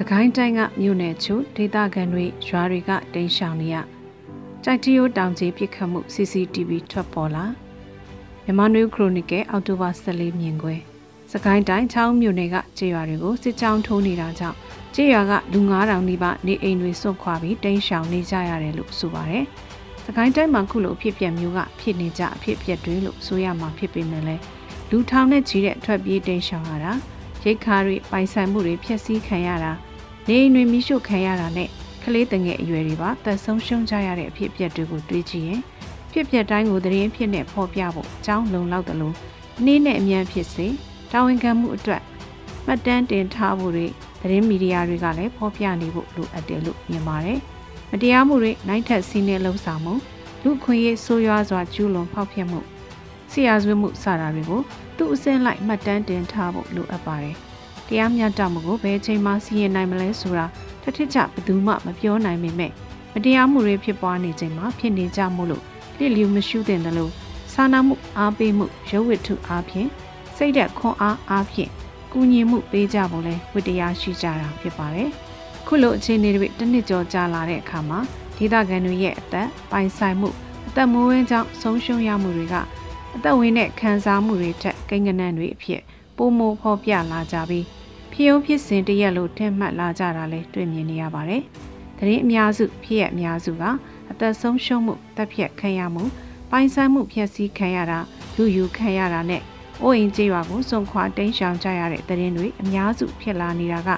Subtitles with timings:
[0.00, 3.76] စကိုင်းတိုင်းကမြို့နယ်ချို့ဒေသခံတွေရွာတွေကတိမ်းရှောင်နေရ
[4.64, 7.44] ကြိုက်တီယိုတောင်ကြီးပြစ်ခတ်မှု CCTV ထွက်ပေါ်လာ
[8.44, 10.80] မြန်မာနွေခရိုနီကယ်အောက်တိုဘာ14မြင်ကွယ်
[11.32, 14.56] စကိုင်းတိုင်းချောင်းမြို့နယ်ကကျေးရွာတွေကိုစစ်ကြောင်းထိုးနေတာကြောင့်
[14.94, 19.44] ကျေးရွာကလူ9000နီးပါးနေအိမ်တွေစွန့်ခွာပြီးတိမ်းရှောင်နေကြရတယ်လို့ဆိုပါတယ်။
[20.04, 24.42] စကိုင်းတိုင်းမှာခုလိုအဖြစ်ပြက်မျိုးကဖြစ်နေကြအဖြစ်ပြက်တွေလို့ဆိုရမှာဖြစ်ပေမဲ့လည်း
[24.90, 26.92] လူထောင်နဲ့ကြီးတဲ့ထွက်ပြေးတိမ်းရှောင်ရတာ
[27.44, 29.72] ရိတ်ခါတွေပိုင်ဆိုင်မှုတွေဖျက်ဆီးခံရတာ
[30.28, 31.68] နေအိမ်တွေမိရှုခံရတာနဲ့
[32.02, 35.60] ကလေးတငယ်အရွယ်တွေပါသက်ဆုံးရှုံးကြရတဲ့အဖြစ်အပျက်တွေကိုတွေးကြည့်ရင်
[36.12, 39.14] ဖြစ်ပျက်တိုင်းကိုသတင်းဖြစ်နဲ့ဖော်ပြဖို့အကြောင်းလုံလောက်တယ်လို့
[39.58, 40.66] အနည်းနဲ့အမြန်ဖြစ်စေ
[41.12, 42.02] တာဝန်ခံမှုအတွက်
[42.66, 43.86] မှတ်တမ်းတင်ထားဖို့တွေ
[44.20, 47.38] သတင်းမီဒီယာတွေကလည်းဖော်ပြနေဖို့လိုအပ်တယ်လို့မြင်ပါတယ်။
[47.90, 49.94] မတရားမှုတွေနိုင်ထက်စီးနှင်းလှုပ်ဆောင်မှု
[50.42, 52.60] လူခွင့်ရေးဆိုးရွားစွာကျူးလွန်ဖောက်ဖျက်မှု
[53.32, 54.60] ဆရာဆွေးမှုစတာတွေကို
[54.96, 57.36] သူ့အစင်းလိုက်မှတ်တမ်းတင်ထားဖို့လိုအပ်ပါတယ်။
[57.88, 60.46] တရားမျှတမှုကိုဘယ်ချိန်မှစီရင်နိုင်မလဲဆိုတာ
[60.82, 62.72] တစ်ထစ်ချဘယ်သူမှမပြောနိုင်ပေမဲ့
[63.12, 65.62] မတရားမှုတွေဖြစ်ပွားနေချိန်မှာဖြစ်နေကြမှုလို့
[65.98, 67.12] လစ်လျူမရှုတဲ့တယ်လို့
[67.52, 69.88] စာနာမှုအားပေးမှုရုပ်ဝတ္ထုအားဖြင့်
[70.36, 71.70] စိတ်သက်ခွန်အားအားဖြင့်
[72.12, 75.10] ကူညီမှုပေးကြဖို့လဲဝတ္တရားရှိကြတာဖြစ်ပါတယ်။
[75.66, 77.98] ခုလိုအခြေအနေတွေတစ်နှစ်ကျော်ကြာလာတဲ့အခါမှာ
[78.36, 80.28] ဒေသခံတွေရဲ့အသက်ပိုင်ဆိုင်မှု
[80.68, 82.54] အသက်မွေးဝမ်းကြောင့်ဆုံးရှုံးရမှုတွေက
[83.14, 85.82] အသက်ဝင်တဲ့ခံစားမှုတွေထက်ကိန်းဂဏန်းတွေအဖြစ်
[86.16, 87.64] ပုံမဖော်ပြလာကြပြီး
[88.12, 91.42] ဖြစ်ုံဖြစ်စဉ်တရက်လို့ထင်မှတ်လာကြတာလဲတွေ့မြင်နေရပါတယ်။
[91.98, 93.64] သတင်းအများစုဖြစ်ရအများစုက
[94.10, 96.04] အသက်ဆုံးရှုံးမှုတပ်ဖြတ်ခံရမှု
[96.50, 97.98] ပိုင်ဆိုင်မှုဖျက်ဆီးခံရတာ
[98.36, 99.42] လူယူခံရတာနဲ့
[99.82, 103.90] အိုးအိမ်ကြေးရွာကိုစွန့်ခွာတိမ်းရှောင်ကြရတဲ့သတင်းတွေအများစုဖြစ်လာနေတာက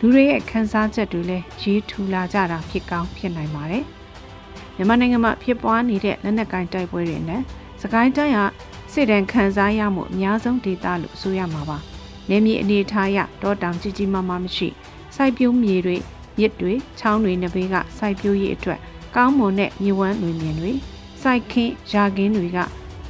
[0.00, 3.84] လူတွေရဲ့ခံစားချက်တွေလည်းရေးထူလာကြတာဖြစ်ကောင်းဖြစ်နိုင်ပါတယ်။
[4.76, 7.42] မြန်မာနိုင်ငံမှာဖြစ်ပွားနေတဲ့လက်နက်ကိုင်တိုက်ပွဲတွေနဲ့
[7.82, 8.46] စကိုင်းတိုင်းဟာ
[9.00, 11.78] စစ်တမ်းခံစားရမှုအများဆုံးဒေသလို့ဆိုရမှာပါ။
[12.30, 14.68] နေမြေအနေထားရတောတောင်ကြီးကြီးမားမားမရှိ
[15.14, 15.96] စိုက်ပျိုးမြေတွေ
[16.38, 18.80] မြစ်တွေချောင်းတွေနှဘေးကစိုက်ပျိုးရေးအတွက်
[19.16, 20.72] ကောင်းမွန်တဲ့မြေဝမ်းလွင်မြင်တွေ
[21.22, 22.58] စိုက်ခင်းရာခင်းတွေက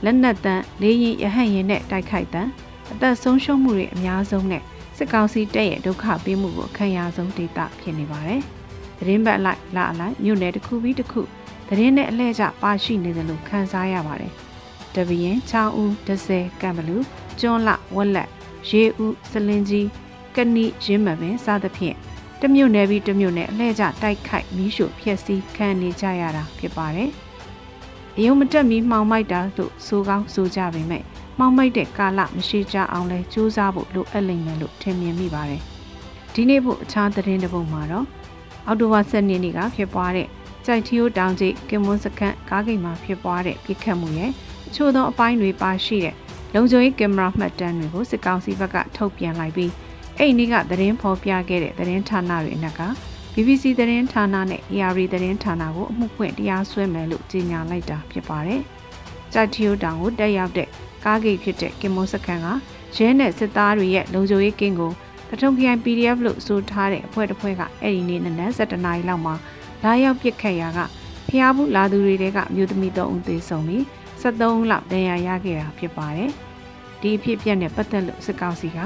[0.04, 2.50] လက်နက်တန်းလေးရင်ရဟန့်ရင်နဲ့တိုက်ခိုက်တန်း
[2.92, 4.62] အသက်ဆုံးရှုံးမှုတွေအများဆုံးနဲ့
[4.96, 8.40] စစ်ကောင်စီတပ်ရဲ့ဒုက္ခပေးမှုကိုအခမ်းအနားဆုံးဒေသဖြစ်နေပါတယ်။
[8.98, 11.20] သတင်းပတ်လိုက်လာအလိုက်မြို့နယ်တစ်ခုပြီးတစ်ခု
[11.68, 14.34] သတင်းနဲ့အလဲကျပါရှိနေတယ်လို့ခန်းစားရပါတယ်။
[14.98, 16.97] တပရင်ချောင်းဦးဒဇယ်ကံဘလူ
[17.41, 18.28] ကျွန်းလဝက်လက်
[18.69, 19.88] ရေဦးစလင်းကြီး
[20.36, 21.97] ကဏီရင်းမပင်စသဖြင့်
[22.41, 27.10] တမြို့နယ်ပြီးတမြို့နယ်အလဲကျတိုက်ခိုက်မီးရှို့ဖျက်ဆီးခံနေကြရတာဖြစ်ပါတယ်။
[28.16, 31.03] အယုံမတက်မီမှောင်မိုက်တာလို့ဆိုကောင်းဆိုကြပေမဲ့
[31.38, 35.62] မှောင်မိုက်တဲ့ကာလမရှိကြအောင်လဲစူးစမ်းဖို့လိုအပ်လိမ့်မယ်လို့ထင်မြင်မိပါတယ်။
[36.34, 38.06] ဒီနေ့ဖို့အခြားသတင်းတစ်ပုဒ်မှာတော့
[38.66, 40.28] အောက်တိုဘာ7ရက်နေ့ကဖြစ်ပွားတဲ့
[40.66, 44.31] ကြိုက်ထီယိုတောင်ကြီးကင်မွန်စခန်းကားဂိတ်မှာဖြစ်ပွားတဲ့ပြစ်ခတ်မှုရဲ့
[44.68, 46.14] အချို့သောအပိုင်းတွေပါရှိတဲ့
[46.54, 49.72] လုံခြုံရေးကင်မရာမှတ်တမ်းတွေကိုစစ်ကောင်စီဘက်ကထုတ်ပြန်လိုက်ပြီး
[50.18, 52.82] အဲ့ဒီနေ့ကသတင်းဖော်ပြခဲ့တဲ့သတင်းဌာနတွေအနက်က
[53.34, 58.60] BBC သတင်းဌာနနဲ့ ARD သတင်းဌာနကိုအမှုဖွင့်တရားစွဲမယ်လို့ကြေညာလိုက်တာဖြစ်ပါတယ်။
[59.32, 60.68] ကြိုက်တီယိုတောင်ကိုတက်ရောက်တဲ့
[61.04, 62.48] ကားဂိတ်ဖြစ်တဲ့ကင်မွန်စခန်းက
[62.96, 64.92] ရဲနဲ့စစ်သားတွေရဲ့လုံခြုံရေးကင်းကို
[65.28, 69.34] တထုံခရိုင် PDF လို့ဆိုထားတဲ့အဖွဲ့တစ်ဖွဲ့ကအဲ့ဒီနေ့နနက်7:00နာရီလောက်မှာ
[69.84, 70.80] လာရောက်ပစ်ခတ်ရာက
[71.28, 73.84] ဖျားဘူးလာသူတွေတဲကမြို့သမီး3ဦးသေဆုံးပြီး
[74.22, 76.30] 73လောက်ဒဏ်ရာရခဲ့တာဖြစ်ပါတယ်။
[77.00, 78.78] ဒီအဖြစ်အပျက်နဲ့ပတ်သက်လို့စစ်ကောင်စီက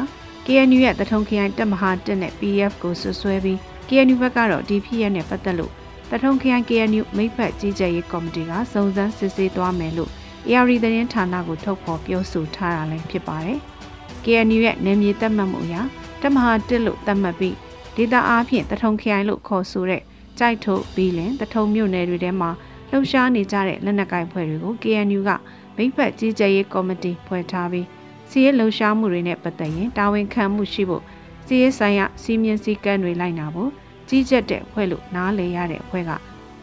[0.47, 5.73] KNU ရဲ့တထုံခရိုင်တပ်မဟာတက်နဲ့ PDF ကိုဆွဆွဲပြီး KNU ဘက်ကတော့ဒီဖြစ်ရနဲ့ပတ်သက်လို့
[6.11, 10.11] တထုံခရိုင် KNU မိဖက်ကြီးကြပ်ရေးကော်မတီကစုံစမ်းစစ်ဆေးသွားမယ်လို့
[10.49, 13.59] AR သတင်းဌာနကိုထုတ်ဖော်ပြောဆိုထားတာလည်းဖြစ်ပါတယ်။
[14.25, 15.77] KNU ရဲ့နယ်မြေသတ်မှတ်မှုအရ
[16.23, 17.57] တမဟာတစ်လို့သတ်မှတ်ပြီး
[17.97, 20.03] ဒေတာအားဖြင့်တထုံခရိုင်လို့ခေါ်ဆိုတဲ့
[20.39, 22.51] ကြိုက်ထုတ်ပြီးလင်တထုံမြို့နယ်တွေထဲမှာ
[22.93, 25.31] လှုပ်ရှားနေကြတဲ့လက်နက်ကိုင်ဖွဲ့တွေကို KNU က
[25.77, 27.87] မိဖက်ကြီးကြပ်ရေးကော်မတီဖွဲ့ထားပြီး
[28.31, 31.03] စီးရဲလှုပ်ရှားမှုတွေနဲ့ပတ်သက်ရင်တာဝန်ခံမှုရှိဖို့
[31.47, 33.71] စီးရဲဆိုင်ရာစီးမြင်စည်းကမ်းတွေလိုက်နာဖို့
[34.09, 36.11] ကြီးကျက်တဲ့အဖွဲ့လို့နားလည်ရတဲ့အဖွဲ့က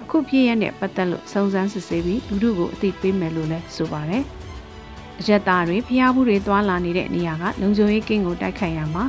[0.01, 4.23] အခုဖြစ်ရတဲ့ပတ်သက်လို့စုံစမ်းစစ်ဆေးပြီးလူတို့ကိုအသိပေးမယ်လို့လည်းဆိုပါတယ်။
[5.19, 9.03] အရက်သားတွေဖျားဘူးတွေသွာလာနေတဲ့နေရာကလုံခြုံရေးကင်းကိုတိုက်ခိုက်ရမှာ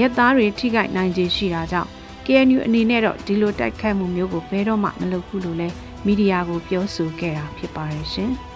[0.00, 1.90] ရက်သားတွေထိခိုက်နိုင်ခြေရှိတာကြောင့်
[2.26, 5.74] KNU အနေနဲ့တော့ဒီလိုတိုက်ခိုက်မှုမျိုးကိုဘယ်တော့မှမလုပ်ဘူးလို့လည်း
[6.06, 8.32] မီဒီယာကိုပြောဆိုခဲ့တာဖြစ်ပါတယ်ရှင်။